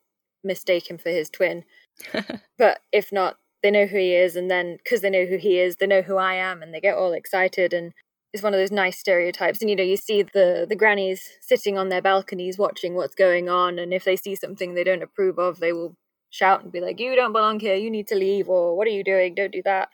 [0.43, 1.63] mistake him for his twin.
[2.57, 4.35] but if not, they know who he is.
[4.35, 6.81] And then because they know who he is, they know who I am, and they
[6.81, 7.73] get all excited.
[7.73, 7.93] And
[8.33, 9.61] it's one of those nice stereotypes.
[9.61, 13.49] And you know, you see the the grannies sitting on their balconies watching what's going
[13.49, 15.95] on, and if they see something they don't approve of, they will
[16.29, 17.75] shout and be like, "You don't belong here.
[17.75, 19.35] You need to leave," or "What are you doing?
[19.35, 19.89] Don't do that."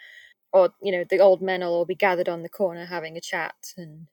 [0.54, 3.22] Or you know, the old men will all be gathered on the corner having a
[3.22, 4.08] chat, and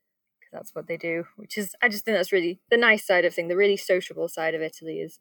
[0.53, 1.27] that's what they do.
[1.37, 3.49] Which is, I just think that's really the nice side of thing.
[3.49, 5.21] The really sociable side of Italy is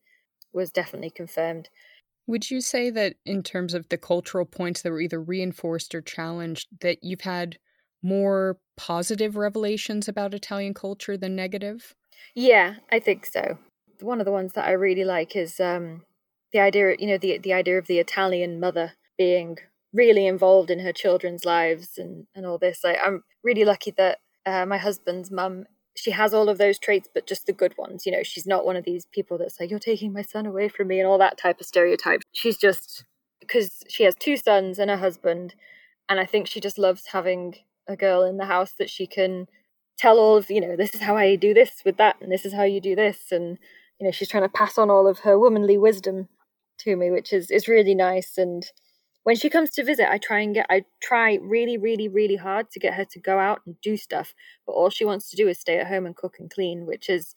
[0.54, 1.70] was definitely confirmed.
[2.28, 6.02] Would you say that in terms of the cultural points that were either reinforced or
[6.02, 7.60] challenged, that you've had
[8.02, 11.96] more positive revelations about Italian culture than negative?
[12.36, 13.58] Yeah, I think so.
[14.02, 16.06] One of the ones that I really like is um,
[16.52, 19.58] the idea, you know, the the idea of the Italian mother being
[19.94, 22.84] really involved in her children's lives and, and all this.
[22.84, 25.66] Like, I'm really lucky that uh, my husband's mum
[25.96, 28.06] she has all of those traits, but just the good ones.
[28.06, 30.68] You know, she's not one of these people that's like, you're taking my son away
[30.68, 32.22] from me and all that type of stereotype.
[32.34, 33.06] She's just,
[33.40, 35.56] because she has two sons and a husband.
[36.10, 37.56] And I think she just loves having
[37.88, 39.48] a girl in the house that she can
[39.98, 42.46] tell all of, you know, this is how I do this with that, and this
[42.46, 43.32] is how you do this.
[43.32, 43.58] And,
[44.00, 46.28] you know, she's trying to pass on all of her womanly wisdom
[46.80, 48.38] to me, which is, is really nice.
[48.38, 48.70] And,
[49.26, 52.70] when she comes to visit, I try and get I try really, really, really hard
[52.70, 54.36] to get her to go out and do stuff.
[54.68, 57.10] But all she wants to do is stay at home and cook and clean, which
[57.10, 57.34] is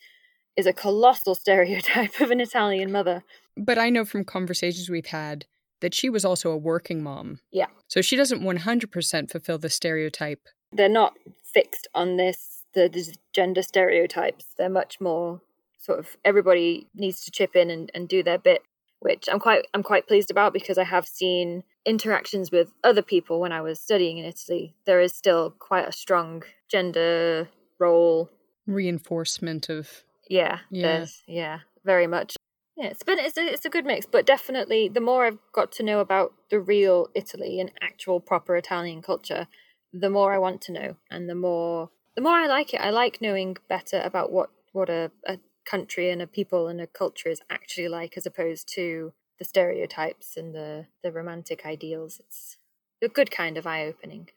[0.55, 3.25] is a colossal stereotype of an Italian mother.
[3.57, 5.47] But I know from conversations we've had
[5.81, 7.41] that she was also a working mom.
[7.53, 7.69] Yeah.
[7.87, 10.47] So she doesn't 100% fulfill the stereotype.
[10.73, 14.45] They're not fixed on this the, the gender stereotypes.
[14.59, 15.41] They're much more
[15.79, 18.61] sort of everybody needs to chip in and, and do their bit
[19.01, 23.41] which I'm quite I'm quite pleased about because I have seen interactions with other people
[23.41, 28.31] when I was studying in Italy, there is still quite a strong gender role
[28.67, 32.37] reinforcement of yeah, yeah, yeah, very much.
[32.77, 35.73] Yeah, it's been it's a, it's a good mix, but definitely the more I've got
[35.73, 39.49] to know about the real Italy and actual proper Italian culture,
[39.93, 42.81] the more I want to know, and the more the more I like it.
[42.81, 46.87] I like knowing better about what what a, a country and a people and a
[46.87, 52.21] culture is actually like, as opposed to the stereotypes and the the romantic ideals.
[52.21, 52.59] It's
[53.03, 54.31] a good kind of eye opening.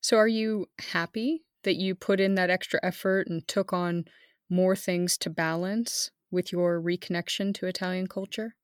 [0.00, 4.06] So, are you happy that you put in that extra effort and took on
[4.48, 8.54] more things to balance with your reconnection to Italian culture?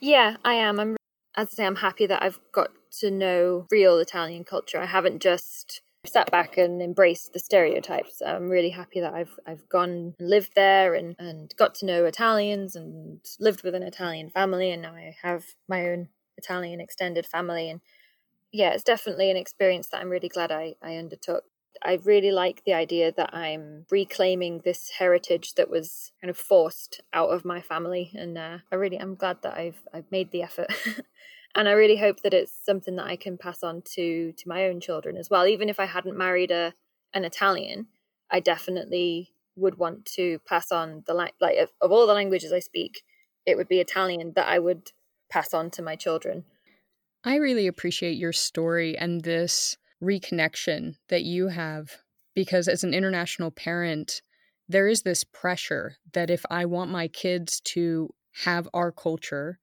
[0.00, 0.80] Yeah, I am.
[0.80, 0.96] I'm
[1.36, 2.70] as I say, I'm happy that I've got
[3.00, 4.80] to know real Italian culture.
[4.80, 8.22] I haven't just sat back and embraced the stereotypes.
[8.24, 12.04] I'm really happy that I've I've gone and lived there and, and got to know
[12.04, 17.26] Italians and lived with an Italian family and now I have my own Italian extended
[17.26, 17.80] family and
[18.52, 21.44] yeah, it's definitely an experience that I'm really glad I, I undertook.
[21.84, 27.02] I really like the idea that I'm reclaiming this heritage that was kind of forced
[27.12, 30.42] out of my family, and uh, I really am glad that I've I've made the
[30.42, 30.72] effort.
[31.56, 34.66] and I really hope that it's something that I can pass on to to my
[34.66, 35.46] own children as well.
[35.46, 36.74] Even if I hadn't married a
[37.14, 37.86] an Italian,
[38.30, 42.52] I definitely would want to pass on the like like of, of all the languages
[42.52, 43.02] I speak,
[43.46, 44.90] it would be Italian that I would
[45.30, 46.44] pass on to my children.
[47.24, 51.96] I really appreciate your story and this reconnection that you have
[52.34, 54.20] because as an international parent,
[54.68, 58.10] there is this pressure that if I want my kids to
[58.44, 59.58] have our culture,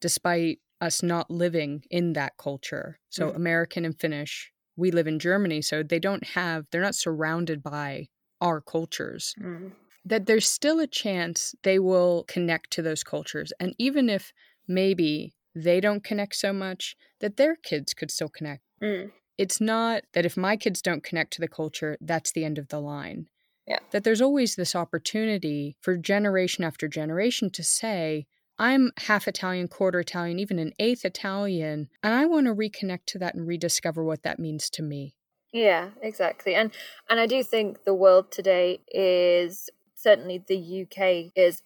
[0.00, 2.98] despite us not living in that culture.
[3.08, 3.36] So, mm.
[3.36, 8.08] American and Finnish, we live in Germany, so they don't have, they're not surrounded by
[8.40, 9.34] our cultures.
[9.40, 9.72] Mm.
[10.04, 13.52] That there's still a chance they will connect to those cultures.
[13.58, 14.32] And even if
[14.68, 18.62] maybe they don't connect so much, that their kids could still connect.
[18.82, 19.10] Mm.
[19.38, 22.68] It's not that if my kids don't connect to the culture, that's the end of
[22.68, 23.28] the line.
[23.66, 23.80] Yeah.
[23.90, 28.26] That there's always this opportunity for generation after generation to say,
[28.58, 33.18] I'm half Italian, quarter Italian, even an eighth Italian, and I want to reconnect to
[33.18, 35.14] that and rediscover what that means to me.
[35.52, 36.54] Yeah, exactly.
[36.54, 36.72] And
[37.08, 41.62] and I do think the world today is certainly the UK is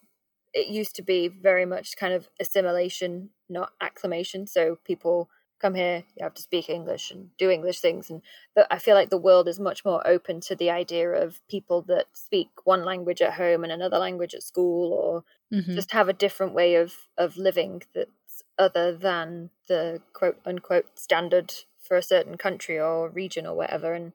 [0.53, 4.47] it used to be very much kind of assimilation, not acclamation.
[4.47, 5.31] So people
[5.61, 8.11] come here, you have to speak English and do English things.
[8.11, 8.23] And
[8.57, 11.83] the, I feel like the world is much more open to the idea of people
[11.83, 15.75] that speak one language at home and another language at school, or mm-hmm.
[15.75, 21.53] just have a different way of of living that's other than the quote unquote standard
[21.79, 23.93] for a certain country or region or whatever.
[23.93, 24.13] And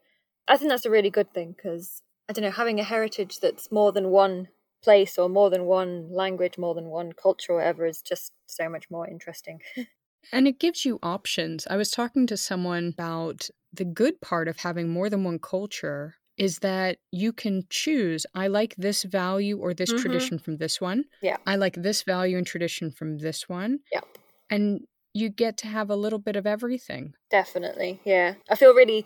[0.48, 3.72] I think that's a really good thing because I don't know, having a heritage that's
[3.72, 4.48] more than one
[4.84, 8.70] place or more than one language, more than one culture or whatever is just so
[8.70, 9.62] much more interesting.
[10.32, 11.68] and it gives you options.
[11.70, 16.16] I was talking to someone about the good part of having more than one culture
[16.38, 20.02] is that you can choose I like this value or this mm-hmm.
[20.02, 21.06] tradition from this one.
[21.22, 21.38] Yeah.
[21.46, 23.80] I like this value and tradition from this one.
[23.92, 24.02] Yeah.
[24.50, 24.82] And
[25.14, 27.14] you get to have a little bit of everything.
[27.32, 28.02] Definitely.
[28.04, 28.36] Yeah.
[28.50, 29.06] I feel really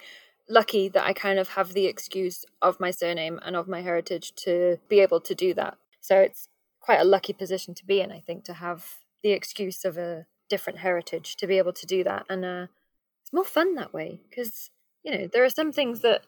[0.49, 4.33] lucky that I kind of have the excuse of my surname and of my heritage
[4.37, 5.77] to be able to do that.
[6.01, 6.49] So it's
[6.79, 10.25] quite a lucky position to be in, I think, to have the excuse of a
[10.49, 12.25] different heritage to be able to do that.
[12.29, 12.67] And uh,
[13.21, 14.69] it's more fun that way because,
[15.03, 16.21] you know, there are some things that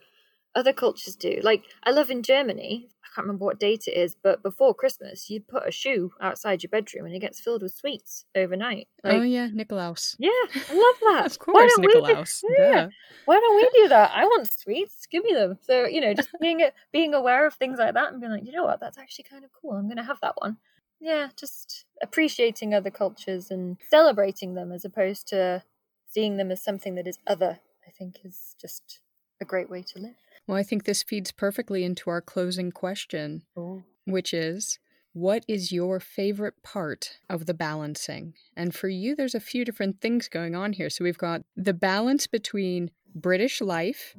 [0.56, 1.40] other cultures do.
[1.44, 5.30] Like I love in Germany, I can't remember what date it is, but before Christmas,
[5.30, 8.88] you put a shoe outside your bedroom and it gets filled with sweets overnight.
[9.04, 10.16] Like, oh yeah, Nikolaus.
[10.20, 11.26] Yeah, I love that.
[11.28, 12.42] of course, Nikolaus.
[12.42, 12.88] Do, yeah.
[13.26, 14.12] Why don't we do that?
[14.14, 15.08] I want sweets.
[15.10, 15.58] Give me them.
[15.62, 16.62] So you know, just being
[16.92, 19.44] being aware of things like that and being like, you know what, that's actually kind
[19.44, 19.74] of cool.
[19.74, 20.58] I'm going to have that one.
[21.02, 25.64] Yeah, just appreciating other cultures and celebrating them as opposed to
[26.08, 29.00] seeing them as something that is other, I think is just
[29.42, 30.16] a great way to live.
[30.48, 33.84] Well, I think this feeds perfectly into our closing question, Ooh.
[34.06, 34.80] which is
[35.14, 38.36] what is your favorite part of the balancing?
[38.56, 40.90] And for you, there's a few different things going on here.
[40.90, 44.16] So we've got the balance between British life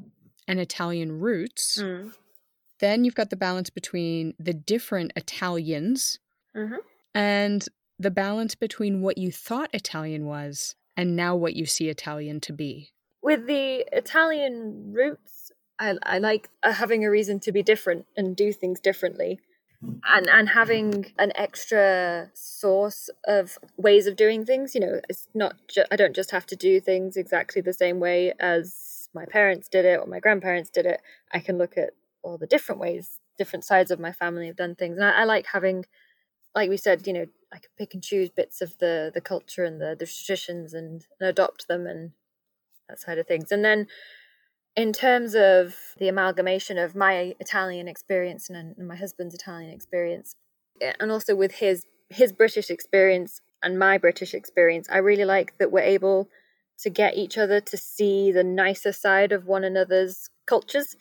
[0.49, 1.79] and Italian roots.
[1.81, 2.13] Mm.
[2.81, 6.19] Then you've got the balance between the different Italians
[6.57, 6.77] Mm-hmm.
[7.15, 7.67] and
[7.99, 12.53] the balance between what you thought Italian was and now what you see Italian to
[12.53, 12.93] be.
[13.23, 18.37] With the Italian roots, I, I like uh, having a reason to be different and
[18.37, 19.41] do things differently.
[20.05, 25.57] And, and having an extra source of ways of doing things, you know, it's not.
[25.69, 29.69] Ju- I don't just have to do things exactly the same way as my parents
[29.69, 31.01] did it or my grandparents did it.
[31.33, 31.91] I can look at
[32.23, 35.25] all the different ways, different sides of my family have done things, and I, I
[35.25, 35.85] like having,
[36.55, 39.65] like we said, you know, I can pick and choose bits of the the culture
[39.65, 42.13] and the the traditions and, and adopt them and
[42.89, 43.53] that side of things.
[43.53, 43.87] And then
[44.77, 50.35] in terms of the amalgamation of my Italian experience and, and my husband's Italian experience,
[50.81, 55.59] eh, and also with his his British experience and my British experience, I really like
[55.59, 56.29] that we're able
[56.81, 60.97] to get each other to see the nicer side of one another's cultures.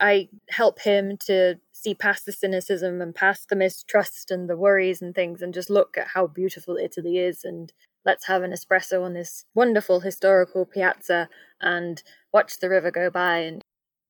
[0.00, 5.00] I help him to see past the cynicism and past the mistrust and the worries
[5.00, 7.72] and things and just look at how beautiful Italy is and
[8.04, 11.28] let's have an espresso on this wonderful historical piazza
[11.60, 12.02] and
[12.32, 13.62] watch the river go by and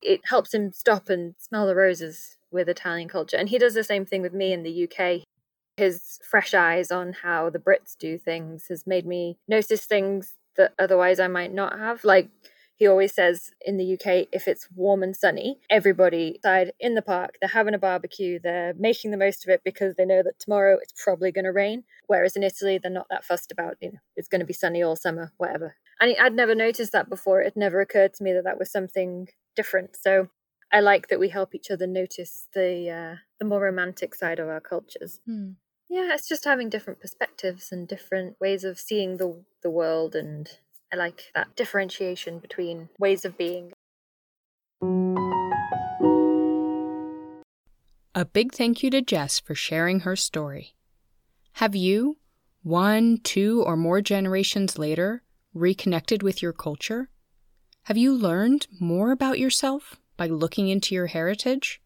[0.02, 3.36] it helps him stop and smell the roses with Italian culture.
[3.36, 5.22] And he does the same thing with me in the UK.
[5.76, 10.72] His fresh eyes on how the Brits do things has made me notice things that
[10.78, 12.04] otherwise I might not have.
[12.04, 12.28] Like
[12.78, 17.02] he always says in the UK, if it's warm and sunny, everybody inside in the
[17.02, 20.38] park, they're having a barbecue, they're making the most of it because they know that
[20.38, 21.82] tomorrow it's probably going to rain.
[22.06, 24.82] Whereas in Italy, they're not that fussed about, you know, it's going to be sunny
[24.82, 25.74] all summer, whatever.
[26.00, 27.42] And I'd never noticed that before.
[27.42, 29.96] It never occurred to me that that was something different.
[29.96, 30.28] So
[30.72, 34.48] I like that we help each other notice the uh, the more romantic side of
[34.48, 35.20] our cultures.
[35.26, 35.52] Hmm.
[35.88, 40.48] Yeah, it's just having different perspectives and different ways of seeing the the world, and
[40.92, 43.72] I like that differentiation between ways of being.
[48.14, 50.74] A big thank you to Jess for sharing her story.
[51.52, 52.16] Have you,
[52.62, 55.22] one, two, or more generations later,
[55.52, 57.10] reconnected with your culture?
[57.84, 61.80] Have you learned more about yourself by looking into your heritage?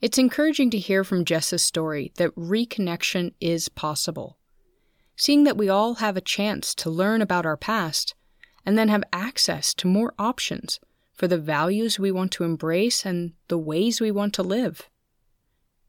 [0.00, 4.38] It's encouraging to hear from Jess's story that reconnection is possible.
[5.16, 8.14] Seeing that we all have a chance to learn about our past
[8.66, 10.80] and then have access to more options
[11.12, 14.88] for the values we want to embrace and the ways we want to live.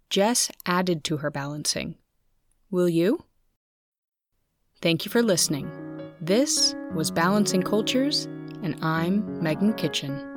[0.09, 1.95] Jess added to her balancing.
[2.69, 3.26] Will you?
[4.82, 5.71] Thank you for listening.
[6.21, 8.26] This was Balancing Cultures,
[8.61, 10.35] and I'm Megan Kitchen.